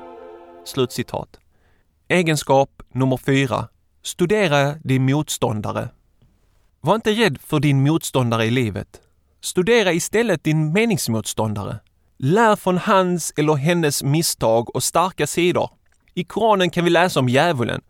Slutcitat. 0.64 1.38
Egenskap 2.08 2.82
nummer 2.92 3.16
fyra. 3.16 3.68
Studera 4.02 4.74
din 4.74 5.04
motståndare. 5.04 5.88
Var 6.80 6.94
inte 6.94 7.10
rädd 7.10 7.38
för 7.40 7.60
din 7.60 7.82
motståndare 7.82 8.44
i 8.44 8.50
livet. 8.50 9.01
Studera 9.42 9.92
istället 9.92 10.44
din 10.44 10.72
meningsmotståndare. 10.72 11.78
Lär 12.18 12.56
från 12.56 12.78
hans 12.78 13.32
eller 13.36 13.54
hennes 13.54 14.02
misstag 14.02 14.76
och 14.76 14.82
starka 14.82 15.26
sidor. 15.26 15.70
I 16.14 16.24
Koranen 16.24 16.70
kan 16.70 16.84
vi 16.84 16.90
läsa 16.90 17.20
om 17.20 17.28
djävulen. 17.28 17.80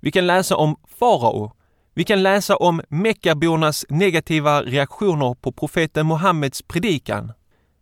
Vi 0.00 0.10
kan 0.10 0.26
läsa 0.26 0.56
om 0.56 0.76
farao 0.98 1.52
vi 1.98 2.04
kan 2.04 2.22
läsa 2.22 2.56
om 2.56 2.80
Meckabornas 2.88 3.86
negativa 3.88 4.62
reaktioner 4.62 5.34
på 5.34 5.52
profeten 5.52 6.06
Muhammeds 6.06 6.62
predikan. 6.62 7.32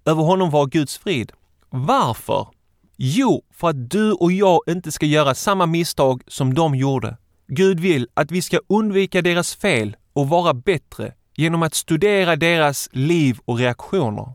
Över 0.05 0.23
honom 0.23 0.51
var 0.51 0.67
Guds 0.67 0.99
frid. 0.99 1.33
Varför? 1.71 2.49
Jo, 2.97 3.45
för 3.53 3.69
att 3.69 3.91
du 3.91 4.13
och 4.13 4.33
jag 4.33 4.61
inte 4.67 4.93
ska 4.93 5.07
göra 5.07 5.35
samma 5.35 5.67
misstag 5.67 6.23
som 6.27 6.55
de 6.55 6.75
gjorde. 6.75 7.17
Gud 7.49 7.81
vill 7.81 8.09
att 8.15 8.31
vi 8.31 8.43
ska 8.43 8.61
undvika 8.69 9.23
deras 9.23 9.55
fel 9.55 9.97
och 10.13 10.29
vara 10.29 10.55
bättre 10.55 11.13
genom 11.37 11.63
att 11.63 11.75
studera 11.75 12.37
deras 12.37 12.89
liv 12.93 13.39
och 13.45 13.59
reaktioner. 13.59 14.33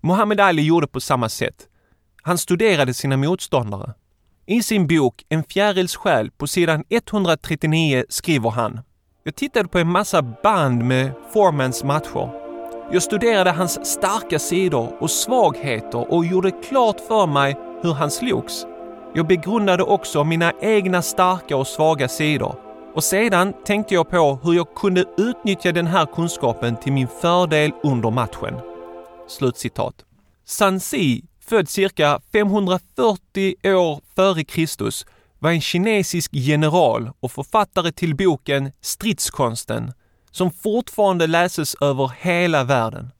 Muhammad 0.00 0.40
Ali 0.40 0.62
gjorde 0.62 0.86
på 0.86 1.00
samma 1.00 1.28
sätt. 1.28 1.68
Han 2.22 2.38
studerade 2.38 2.94
sina 2.94 3.16
motståndare. 3.16 3.94
I 4.46 4.62
sin 4.62 4.86
bok 4.86 5.24
En 5.28 5.44
fjärils 5.44 5.96
själ 5.96 6.30
på 6.30 6.46
sidan 6.46 6.84
139 6.88 8.04
skriver 8.08 8.50
han 8.50 8.80
jag 9.24 9.36
tittade 9.36 9.68
på 9.68 9.78
en 9.78 9.88
massa 9.92 10.22
band 10.22 10.84
med 10.84 11.12
Formans 11.32 11.84
matcher. 11.84 12.30
Jag 12.92 13.02
studerade 13.02 13.50
hans 13.50 13.86
starka 13.86 14.38
sidor 14.38 15.02
och 15.02 15.10
svagheter 15.10 16.12
och 16.12 16.26
gjorde 16.26 16.50
klart 16.50 17.00
för 17.08 17.26
mig 17.26 17.56
hur 17.82 17.92
han 17.92 18.10
slogs. 18.10 18.66
Jag 19.14 19.26
begrundade 19.26 19.82
också 19.82 20.24
mina 20.24 20.52
egna 20.60 21.02
starka 21.02 21.56
och 21.56 21.66
svaga 21.66 22.08
sidor. 22.08 22.69
Och 22.94 23.04
sedan 23.04 23.52
tänkte 23.64 23.94
jag 23.94 24.10
på 24.10 24.40
hur 24.42 24.52
jag 24.52 24.74
kunde 24.74 25.04
utnyttja 25.16 25.72
den 25.72 25.86
här 25.86 26.06
kunskapen 26.06 26.76
till 26.76 26.92
min 26.92 27.08
fördel 27.08 27.72
under 27.82 28.10
matchen. 28.10 28.54
Slutcitat. 29.28 29.94
Sansi, 30.44 31.24
född 31.40 31.68
cirka 31.68 32.20
540 32.32 33.54
år 33.64 34.00
före 34.14 34.44
Kristus, 34.44 35.06
var 35.38 35.50
en 35.50 35.60
kinesisk 35.60 36.30
general 36.34 37.10
och 37.20 37.32
författare 37.32 37.92
till 37.92 38.16
boken 38.16 38.72
Stridskonsten 38.80 39.92
som 40.30 40.50
fortfarande 40.50 41.26
läses 41.26 41.74
över 41.80 42.12
hela 42.20 42.64
världen. 42.64 43.10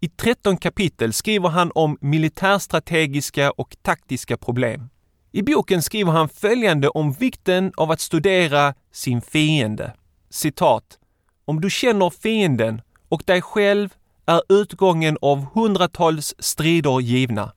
I 0.00 0.08
13 0.08 0.56
kapitel 0.56 1.12
skriver 1.12 1.48
han 1.48 1.72
om 1.74 1.98
militärstrategiska 2.00 3.50
och 3.50 3.76
taktiska 3.82 4.36
problem. 4.36 4.88
I 5.32 5.42
boken 5.42 5.82
skriver 5.82 6.12
han 6.12 6.28
följande 6.28 6.88
om 6.88 7.12
vikten 7.12 7.72
av 7.76 7.90
att 7.90 8.00
studera 8.00 8.74
sin 8.92 9.20
fiende. 9.20 9.92
Citat. 10.30 10.98
Om 11.44 11.60
du 11.60 11.70
känner 11.70 12.10
fienden 12.10 12.82
och 13.08 13.22
dig 13.26 13.42
själv 13.42 13.94
är 14.26 14.42
utgången 14.48 15.18
av 15.20 15.46
hundratals 15.54 16.34
strider 16.38 17.00
givna. 17.00 17.52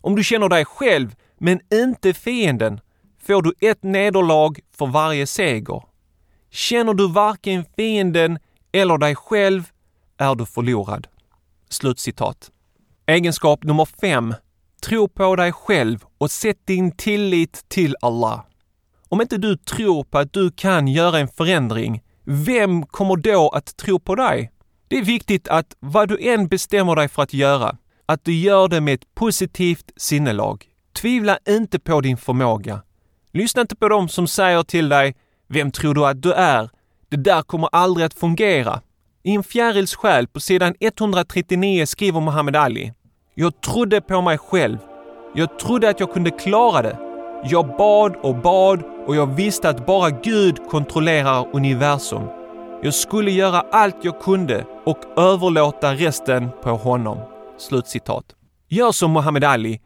Om 0.00 0.16
du 0.16 0.24
känner 0.24 0.48
dig 0.48 0.64
själv 0.64 1.14
men 1.38 1.60
inte 1.72 2.14
fienden 2.14 2.80
får 3.26 3.42
du 3.42 3.54
ett 3.60 3.82
nederlag 3.82 4.60
för 4.76 4.86
varje 4.86 5.26
seger. 5.26 5.82
Känner 6.50 6.94
du 6.94 7.08
varken 7.08 7.64
fienden 7.76 8.38
eller 8.72 8.98
dig 8.98 9.14
själv 9.14 9.70
är 10.18 10.34
du 10.34 10.46
förlorad. 10.46 11.06
Slutcitat. 11.68 12.50
Egenskap 13.06 13.64
nummer 13.64 13.84
fem. 14.00 14.34
Tro 14.84 15.08
på 15.08 15.36
dig 15.36 15.52
själv 15.52 16.04
och 16.18 16.30
sätt 16.30 16.56
din 16.64 16.92
tillit 16.96 17.64
till 17.68 17.96
Allah. 18.00 18.44
Om 19.08 19.20
inte 19.20 19.36
du 19.36 19.56
tror 19.56 20.04
på 20.04 20.18
att 20.18 20.32
du 20.32 20.50
kan 20.50 20.88
göra 20.88 21.18
en 21.18 21.28
förändring, 21.28 22.02
vem 22.24 22.86
kommer 22.86 23.16
då 23.16 23.48
att 23.48 23.76
tro 23.76 23.98
på 23.98 24.14
dig? 24.14 24.52
Det 24.88 24.98
är 24.98 25.04
viktigt 25.04 25.48
att 25.48 25.76
vad 25.80 26.08
du 26.08 26.28
än 26.28 26.48
bestämmer 26.48 26.96
dig 26.96 27.08
för 27.08 27.22
att 27.22 27.34
göra, 27.34 27.76
att 28.06 28.24
du 28.24 28.34
gör 28.34 28.68
det 28.68 28.80
med 28.80 28.94
ett 28.94 29.14
positivt 29.14 29.90
sinnelag. 29.96 30.64
Tvivla 31.00 31.38
inte 31.48 31.78
på 31.78 32.00
din 32.00 32.16
förmåga. 32.16 32.82
Lyssna 33.32 33.62
inte 33.62 33.76
på 33.76 33.88
dem 33.88 34.08
som 34.08 34.26
säger 34.26 34.62
till 34.62 34.88
dig 34.88 35.14
“Vem 35.48 35.70
tror 35.70 35.94
du 35.94 36.06
att 36.06 36.22
du 36.22 36.32
är? 36.32 36.70
Det 37.08 37.16
där 37.16 37.42
kommer 37.42 37.68
aldrig 37.72 38.06
att 38.06 38.14
fungera.” 38.14 38.80
I 39.22 39.34
en 39.34 39.44
fjärils 39.44 39.94
själ 39.94 40.26
på 40.26 40.40
sidan 40.40 40.74
139 40.80 41.86
skriver 41.86 42.20
Muhammad 42.20 42.56
Ali 42.56 42.92
“Jag 43.36 43.60
trodde 43.60 44.00
på 44.00 44.20
mig 44.20 44.38
själv. 44.38 44.78
Jag 45.34 45.58
trodde 45.58 45.88
att 45.88 46.00
jag 46.00 46.12
kunde 46.12 46.30
klara 46.30 46.82
det. 46.82 46.98
Jag 47.44 47.76
bad 47.76 48.16
och 48.16 48.36
bad 48.36 48.82
och 49.06 49.16
jag 49.16 49.34
visste 49.34 49.68
att 49.68 49.86
bara 49.86 50.10
Gud 50.10 50.68
kontrollerar 50.68 51.46
universum. 51.52 52.22
Jag 52.82 52.94
skulle 52.94 53.30
göra 53.30 53.60
allt 53.60 53.96
jag 54.02 54.20
kunde 54.20 54.66
och 54.86 54.98
överlåta 55.16 55.94
resten 55.94 56.48
på 56.62 56.70
honom.” 56.70 57.18
Slutcitat. 57.58 58.24
Gör 58.68 58.92
som 58.92 59.12
Muhammad 59.12 59.44
Ali. 59.44 59.80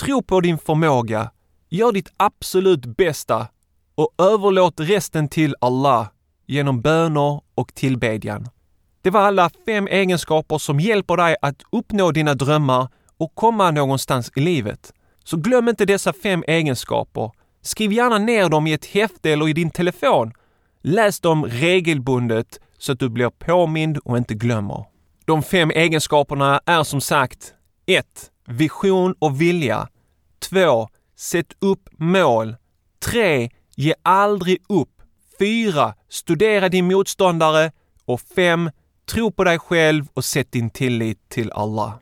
Tro 0.00 0.22
på 0.22 0.40
din 0.40 0.58
förmåga. 0.58 1.30
Gör 1.68 1.92
ditt 1.92 2.12
absolut 2.16 2.96
bästa 2.96 3.46
och 3.94 4.14
överlåt 4.18 4.80
resten 4.80 5.28
till 5.28 5.54
Allah 5.60 6.06
genom 6.46 6.80
böner 6.80 7.40
och 7.54 7.74
tillbedjan. 7.74 8.48
Det 9.02 9.10
var 9.10 9.20
alla 9.20 9.50
fem 9.66 9.86
egenskaper 9.86 10.58
som 10.58 10.80
hjälper 10.80 11.16
dig 11.16 11.36
att 11.42 11.62
uppnå 11.72 12.10
dina 12.10 12.34
drömmar 12.34 12.88
och 13.16 13.34
komma 13.34 13.70
någonstans 13.70 14.32
i 14.36 14.40
livet. 14.40 14.92
Så 15.24 15.36
glöm 15.36 15.68
inte 15.68 15.84
dessa 15.84 16.12
fem 16.12 16.44
egenskaper. 16.46 17.30
Skriv 17.62 17.92
gärna 17.92 18.18
ner 18.18 18.48
dem 18.48 18.66
i 18.66 18.72
ett 18.72 18.86
häfte 18.86 19.30
eller 19.30 19.48
i 19.48 19.52
din 19.52 19.70
telefon. 19.70 20.32
Läs 20.82 21.20
dem 21.20 21.44
regelbundet 21.44 22.60
så 22.78 22.92
att 22.92 22.98
du 22.98 23.08
blir 23.08 23.30
påmind 23.30 23.98
och 23.98 24.18
inte 24.18 24.34
glömmer. 24.34 24.84
De 25.24 25.42
fem 25.42 25.70
egenskaperna 25.70 26.60
är 26.66 26.82
som 26.82 27.00
sagt 27.00 27.54
1. 27.86 28.06
Vision 28.46 29.14
och 29.18 29.40
vilja. 29.40 29.88
2. 30.50 30.88
Sätt 31.16 31.52
upp 31.58 31.88
mål. 31.96 32.56
3. 33.04 33.50
Ge 33.76 33.94
aldrig 34.02 34.58
upp. 34.68 35.02
4. 35.38 35.94
Studera 36.08 36.68
din 36.68 36.86
motståndare. 36.86 37.72
Och 38.04 38.20
5. 38.20 38.70
Tro 39.12 39.30
på 39.30 39.44
dig 39.44 39.58
själv 39.58 40.04
och 40.14 40.24
sätt 40.24 40.52
din 40.52 40.70
tillit 40.70 41.28
till 41.28 41.52
Allah. 41.52 41.92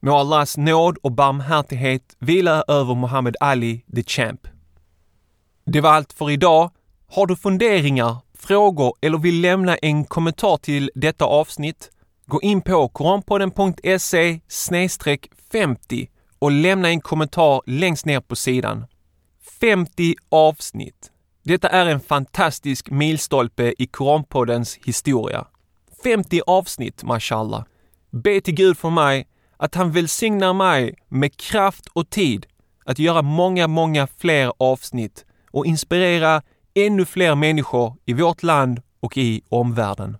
Må 0.00 0.16
Allahs 0.16 0.56
nåd 0.56 0.98
och 1.02 1.12
barmhärtighet 1.12 2.16
vila 2.18 2.64
över 2.68 2.94
Muhammad 2.94 3.36
Ali, 3.40 3.84
the 3.94 4.02
champ. 4.02 4.48
Det 5.64 5.80
var 5.80 5.90
allt 5.90 6.12
för 6.12 6.30
idag. 6.30 6.70
Har 7.06 7.26
du 7.26 7.36
funderingar, 7.36 8.16
frågor 8.34 8.94
eller 9.00 9.18
vill 9.18 9.40
lämna 9.40 9.76
en 9.76 10.04
kommentar 10.04 10.56
till 10.56 10.90
detta 10.94 11.24
avsnitt? 11.24 11.90
Gå 12.26 12.42
in 12.42 12.60
på 12.60 12.88
koranpodden.se 12.88 14.40
50 15.52 16.08
och 16.38 16.50
lämna 16.50 16.88
en 16.88 17.00
kommentar 17.00 17.62
längst 17.66 18.06
ner 18.06 18.20
på 18.20 18.36
sidan. 18.36 18.86
50 19.60 20.14
avsnitt. 20.28 21.10
Detta 21.42 21.68
är 21.68 21.86
en 21.86 22.00
fantastisk 22.00 22.90
milstolpe 22.90 23.74
i 23.78 23.86
Koranpoddens 23.86 24.78
historia. 24.84 25.46
50 26.04 26.40
avsnitt, 26.46 27.02
mashallah. 27.02 27.64
Be 28.10 28.40
till 28.40 28.54
Gud 28.54 28.78
för 28.78 28.90
mig 28.90 29.26
att 29.56 29.74
han 29.74 29.92
välsignar 29.92 30.52
mig 30.52 30.94
med 31.08 31.36
kraft 31.36 31.86
och 31.92 32.10
tid 32.10 32.46
att 32.84 32.98
göra 32.98 33.22
många, 33.22 33.66
många 33.66 34.06
fler 34.06 34.52
avsnitt 34.58 35.24
och 35.50 35.66
inspirera 35.66 36.42
ännu 36.74 37.04
fler 37.04 37.34
människor 37.34 37.96
i 38.06 38.12
vårt 38.12 38.42
land 38.42 38.82
och 39.00 39.16
i 39.18 39.42
omvärlden. 39.48 40.16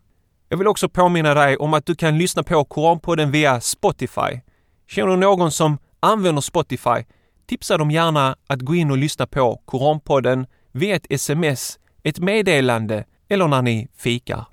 Jag 0.48 0.58
vill 0.58 0.66
också 0.66 0.88
påminna 0.88 1.34
dig 1.34 1.56
om 1.56 1.74
att 1.74 1.86
du 1.86 1.94
kan 1.94 2.18
lyssna 2.18 2.42
på 2.42 2.64
Koranpodden 2.64 3.30
via 3.30 3.60
Spotify. 3.60 4.40
Känner 4.88 5.08
du 5.08 5.16
någon 5.16 5.50
som 5.50 5.78
använder 6.00 6.42
Spotify? 6.42 7.04
Tipsa 7.46 7.76
dem 7.76 7.90
gärna 7.90 8.36
att 8.46 8.60
gå 8.60 8.74
in 8.74 8.90
och 8.90 8.98
lyssna 8.98 9.26
på 9.26 9.62
Koranpodden 9.64 10.46
via 10.72 10.96
ett 10.96 11.06
sms, 11.10 11.78
ett 12.02 12.18
meddelande 12.18 13.04
eller 13.28 13.48
när 13.48 13.62
ni 13.62 13.88
fikar. 13.96 14.44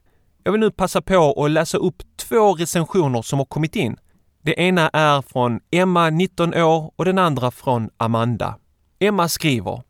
Jag 0.48 0.52
vill 0.52 0.62
nu 0.62 0.72
passa 0.72 1.02
på 1.02 1.46
att 1.46 1.52
läsa 1.52 1.78
upp 1.78 2.04
två 2.18 2.54
recensioner 2.54 3.22
som 3.22 3.40
har 3.40 3.46
kommit 3.46 3.76
in. 3.76 3.98
Det 4.42 4.60
ena 4.60 4.90
är 4.90 5.22
från 5.22 5.60
Emma, 5.72 6.10
19 6.10 6.54
år, 6.54 6.92
och 6.96 7.06
den 7.06 7.18
andra 7.18 7.52
från 7.52 7.90
Amanda. 7.98 8.58
Emma 9.00 9.30
skriver 9.30 9.82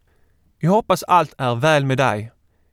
Jag 0.59 0.71
hoppas 0.71 1.03
allt 1.03 1.33
är 1.37 1.55
väl 1.55 1.85
med 1.85 1.97
dig. 1.97 2.31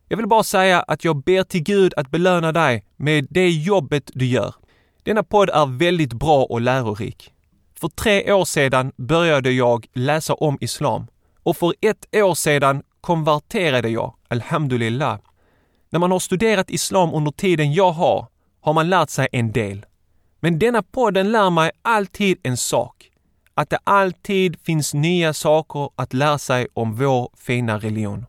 Jag 0.08 0.16
vill 0.16 0.26
bara 0.26 0.42
säga 0.42 0.82
att 0.82 1.04
jag 1.04 1.16
ber 1.22 1.42
till 1.42 1.62
Gud 1.62 1.94
att 1.96 2.10
belöna 2.10 2.52
dig 2.52 2.84
med 2.96 3.26
det 3.30 3.50
jobbet 3.50 4.10
du 4.14 4.26
gör. 4.26 4.54
Denna 5.02 5.22
podd 5.22 5.50
är 5.50 5.78
väldigt 5.78 6.12
bra 6.12 6.44
och 6.44 6.60
lärorik. 6.60 7.32
För 7.80 7.88
tre 7.88 8.32
år 8.32 8.44
sedan 8.44 8.92
började 8.96 9.50
jag 9.50 9.86
läsa 9.94 10.34
om 10.34 10.58
islam 10.60 11.06
och 11.42 11.56
för 11.56 11.74
ett 11.80 12.06
år 12.16 12.34
sedan 12.34 12.82
konverterade 13.00 13.88
jag, 13.88 14.14
alhamdulillah. 14.28 15.18
När 15.92 15.98
man 16.00 16.10
har 16.10 16.18
studerat 16.18 16.70
islam 16.70 17.14
under 17.14 17.30
tiden 17.30 17.72
jag 17.72 17.92
har, 17.92 18.26
har 18.60 18.72
man 18.72 18.90
lärt 18.90 19.10
sig 19.10 19.28
en 19.32 19.52
del. 19.52 19.86
Men 20.40 20.58
denna 20.58 20.82
podden 20.82 21.32
lär 21.32 21.50
mig 21.50 21.70
alltid 21.82 22.38
en 22.42 22.56
sak. 22.56 23.10
Att 23.54 23.70
det 23.70 23.78
alltid 23.84 24.60
finns 24.60 24.94
nya 24.94 25.32
saker 25.32 25.90
att 25.96 26.14
lära 26.14 26.38
sig 26.38 26.66
om 26.74 26.94
vår 26.94 27.30
fina 27.36 27.78
religion. 27.78 28.26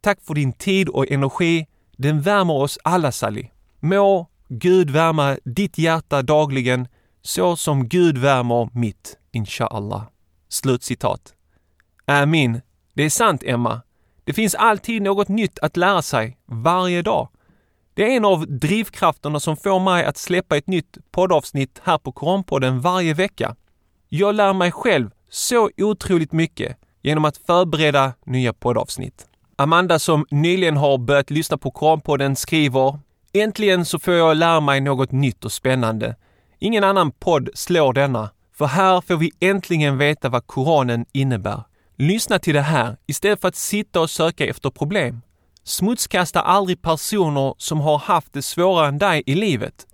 Tack 0.00 0.20
för 0.20 0.34
din 0.34 0.52
tid 0.52 0.88
och 0.88 1.10
energi. 1.10 1.66
Den 1.96 2.20
värmer 2.20 2.54
oss 2.54 2.78
alla 2.84 3.12
Sally. 3.12 3.46
Må 3.80 4.28
Gud 4.48 4.90
värma 4.90 5.36
ditt 5.44 5.78
hjärta 5.78 6.22
dagligen 6.22 6.88
så 7.22 7.56
som 7.56 7.88
Gud 7.88 8.18
värmer 8.18 8.68
mitt, 8.72 9.18
inshallah. 9.32 10.02
Slutcitat. 10.48 11.34
Amin. 12.06 12.60
Det 12.94 13.02
är 13.02 13.10
sant, 13.10 13.42
Emma. 13.46 13.82
Det 14.24 14.32
finns 14.32 14.54
alltid 14.54 15.02
något 15.02 15.28
nytt 15.28 15.58
att 15.58 15.76
lära 15.76 16.02
sig, 16.02 16.36
varje 16.46 17.02
dag. 17.02 17.28
Det 17.94 18.02
är 18.02 18.16
en 18.16 18.24
av 18.24 18.46
drivkrafterna 18.48 19.40
som 19.40 19.56
får 19.56 19.80
mig 19.80 20.04
att 20.04 20.16
släppa 20.16 20.56
ett 20.56 20.66
nytt 20.66 20.98
poddavsnitt 21.10 21.80
här 21.84 21.98
på 21.98 22.12
Koranpodden 22.12 22.80
varje 22.80 23.14
vecka. 23.14 23.56
Jag 24.08 24.34
lär 24.34 24.52
mig 24.52 24.72
själv 24.72 25.10
så 25.30 25.70
otroligt 25.76 26.32
mycket 26.32 26.76
genom 27.02 27.24
att 27.24 27.36
förbereda 27.36 28.12
nya 28.26 28.52
poddavsnitt. 28.52 29.26
Amanda 29.56 29.98
som 29.98 30.26
nyligen 30.30 30.76
har 30.76 30.98
börjat 30.98 31.30
lyssna 31.30 31.58
på 31.58 31.70
Koranpodden 31.70 32.36
skriver 32.36 32.98
Äntligen 33.32 33.84
så 33.84 33.98
får 33.98 34.14
jag 34.14 34.36
lära 34.36 34.60
mig 34.60 34.80
något 34.80 35.12
nytt 35.12 35.44
och 35.44 35.52
spännande. 35.52 36.16
Ingen 36.58 36.84
annan 36.84 37.10
podd 37.10 37.48
slår 37.54 37.92
denna, 37.92 38.30
för 38.54 38.66
här 38.66 39.00
får 39.00 39.16
vi 39.16 39.30
äntligen 39.40 39.98
veta 39.98 40.28
vad 40.28 40.46
Koranen 40.46 41.06
innebär. 41.12 41.62
Lyssna 41.96 42.38
till 42.38 42.54
det 42.54 42.60
här 42.60 42.96
istället 43.06 43.40
för 43.40 43.48
att 43.48 43.56
sitta 43.56 44.00
och 44.00 44.10
söka 44.10 44.46
efter 44.46 44.70
problem. 44.70 45.22
Smutskasta 45.64 46.40
aldrig 46.40 46.82
personer 46.82 47.54
som 47.58 47.80
har 47.80 47.98
haft 47.98 48.32
det 48.32 48.42
svårare 48.42 48.88
än 48.88 48.98
dig 48.98 49.22
i 49.26 49.34
livet. 49.34 49.86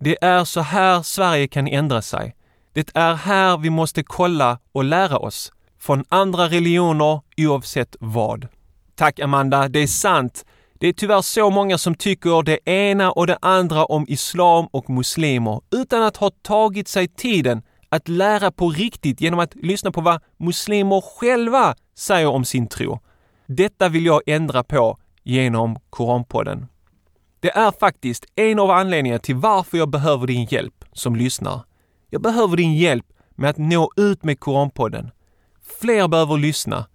Det 0.00 0.24
är 0.24 0.44
så 0.44 0.60
här 0.60 1.02
Sverige 1.02 1.48
kan 1.48 1.66
ändra 1.68 2.02
sig. 2.02 2.36
Det 2.72 2.90
är 2.94 3.14
här 3.14 3.56
vi 3.58 3.70
måste 3.70 4.02
kolla 4.02 4.58
och 4.72 4.84
lära 4.84 5.18
oss. 5.18 5.52
Från 5.78 6.04
andra 6.08 6.48
religioner 6.48 7.20
oavsett 7.36 7.96
vad. 8.00 8.48
Tack 8.94 9.20
Amanda, 9.20 9.68
det 9.68 9.78
är 9.78 9.86
sant. 9.86 10.44
Det 10.78 10.88
är 10.88 10.92
tyvärr 10.92 11.22
så 11.22 11.50
många 11.50 11.78
som 11.78 11.94
tycker 11.94 12.42
det 12.42 12.70
ena 12.70 13.12
och 13.12 13.26
det 13.26 13.38
andra 13.42 13.84
om 13.84 14.04
islam 14.08 14.66
och 14.70 14.90
muslimer 14.90 15.60
utan 15.70 16.02
att 16.02 16.16
ha 16.16 16.30
tagit 16.30 16.88
sig 16.88 17.08
tiden 17.08 17.62
att 17.88 18.08
lära 18.08 18.50
på 18.50 18.70
riktigt 18.70 19.20
genom 19.20 19.40
att 19.40 19.54
lyssna 19.54 19.92
på 19.92 20.00
vad 20.00 20.20
muslimer 20.36 21.00
själva 21.00 21.74
säger 21.94 22.26
om 22.26 22.44
sin 22.44 22.66
tro. 22.66 23.00
Detta 23.46 23.88
vill 23.88 24.06
jag 24.06 24.22
ändra 24.26 24.64
på 24.64 24.98
genom 25.22 25.78
Koranpodden. 25.90 26.66
Det 27.40 27.50
är 27.50 27.72
faktiskt 27.80 28.26
en 28.34 28.58
av 28.58 28.70
anledningarna 28.70 29.18
till 29.18 29.34
varför 29.34 29.78
jag 29.78 29.90
behöver 29.90 30.26
din 30.26 30.44
hjälp 30.44 30.84
som 30.92 31.16
lyssnar. 31.16 31.60
Jag 32.10 32.22
behöver 32.22 32.56
din 32.56 32.74
hjälp 32.74 33.06
med 33.30 33.50
att 33.50 33.58
nå 33.58 33.90
ut 33.96 34.24
med 34.24 34.40
Koranpodden. 34.40 35.10
Fler 35.80 36.08
behöver 36.08 36.36
lyssna. 36.36 36.86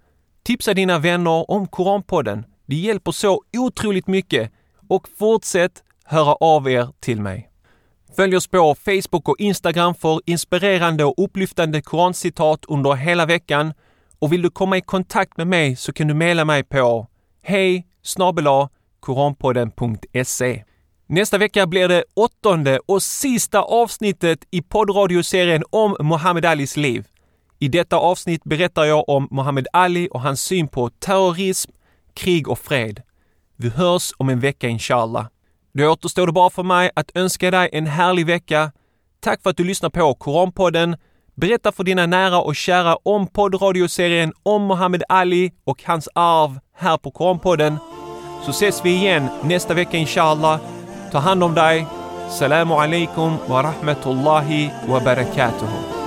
Tipsa 0.43 0.73
dina 0.73 0.99
vänner 0.99 1.51
om 1.51 1.67
Koranpodden. 1.67 2.45
Det 2.65 2.75
hjälper 2.75 3.12
så 3.12 3.43
otroligt 3.58 4.08
mycket 4.08 4.51
och 4.88 5.08
fortsätt 5.19 5.84
höra 6.04 6.34
av 6.34 6.69
er 6.69 6.88
till 6.99 7.21
mig. 7.21 7.51
Följ 8.15 8.36
oss 8.36 8.47
på 8.47 8.76
Facebook 8.76 9.30
och 9.30 9.39
Instagram 9.39 9.95
för 9.95 10.21
inspirerande 10.26 11.06
och 11.06 11.24
upplyftande 11.24 11.82
korancitat 11.82 12.65
under 12.67 12.93
hela 12.93 13.26
veckan. 13.26 13.74
Och 14.19 14.34
vill 14.34 14.41
du 14.41 14.50
komma 14.50 14.78
i 14.78 14.82
kontakt 14.82 15.38
med 15.38 15.47
mig 15.47 15.76
så 15.76 15.93
kan 15.93 16.08
du 16.08 16.13
mejla 16.13 16.45
mig 16.45 16.63
på 16.63 17.08
hej 17.43 17.88
koranpodden.se. 19.00 20.63
Nästa 21.08 21.38
vecka 21.38 21.67
blir 21.67 21.88
det 21.88 22.04
åttonde 22.13 22.80
och 22.86 23.04
sista 23.04 23.62
avsnittet 23.62 24.39
i 24.52 24.62
poddradioserien 24.62 25.63
om 25.69 25.95
Muhammad 26.00 26.45
Alis 26.45 26.78
liv. 26.78 27.08
I 27.60 27.67
detta 27.67 27.95
avsnitt 27.95 28.43
berättar 28.43 28.86
jag 28.86 29.10
om 29.10 29.28
Muhammad 29.32 29.67
Ali 29.74 30.08
och 30.12 30.21
hans 30.21 30.41
syn 30.41 30.67
på 30.67 30.89
terrorism, 30.89 31.71
krig 32.13 32.50
och 32.50 32.60
fred. 32.60 33.02
Vi 33.58 33.69
hörs 33.69 34.13
om 34.17 34.30
en 34.30 34.39
vecka 34.39 34.67
inshallah. 34.67 35.28
Då 35.73 35.88
återstår 35.88 36.27
det 36.27 36.34
bara 36.34 36.49
för 36.49 36.63
mig 36.63 36.89
att 36.95 37.12
önska 37.15 37.51
dig 37.51 37.69
en 37.73 37.88
härlig 37.88 38.25
vecka. 38.25 38.71
Tack 39.19 39.41
för 39.41 39.49
att 39.49 39.57
du 39.57 39.63
lyssnar 39.63 39.89
på 39.89 40.13
Koranpodden. 40.13 40.95
Berätta 41.36 41.71
för 41.71 41.84
dina 41.84 42.05
nära 42.05 42.41
och 42.41 42.55
kära 42.55 42.95
om 42.95 43.27
poddradioserien 43.27 44.34
om 44.43 44.67
Muhammed 44.67 45.03
Ali 45.10 45.51
och 45.63 45.84
hans 45.84 46.10
arv 46.15 46.60
här 46.75 46.97
på 46.97 47.12
Koranpodden. 47.12 47.77
Så 48.45 48.51
ses 48.51 48.86
vi 48.86 48.89
igen 48.89 49.27
nästa 49.43 49.73
vecka 49.73 49.97
inshallah. 49.97 50.60
Ta 51.12 51.17
hand 51.17 51.43
om 51.43 51.53
dig. 51.53 51.86
Salamu 52.29 52.73
alaikum 52.73 53.38
wa 53.47 53.63
rahmatullahi 53.63 54.71
wa 54.88 54.99
barakatuhu. 54.99 56.01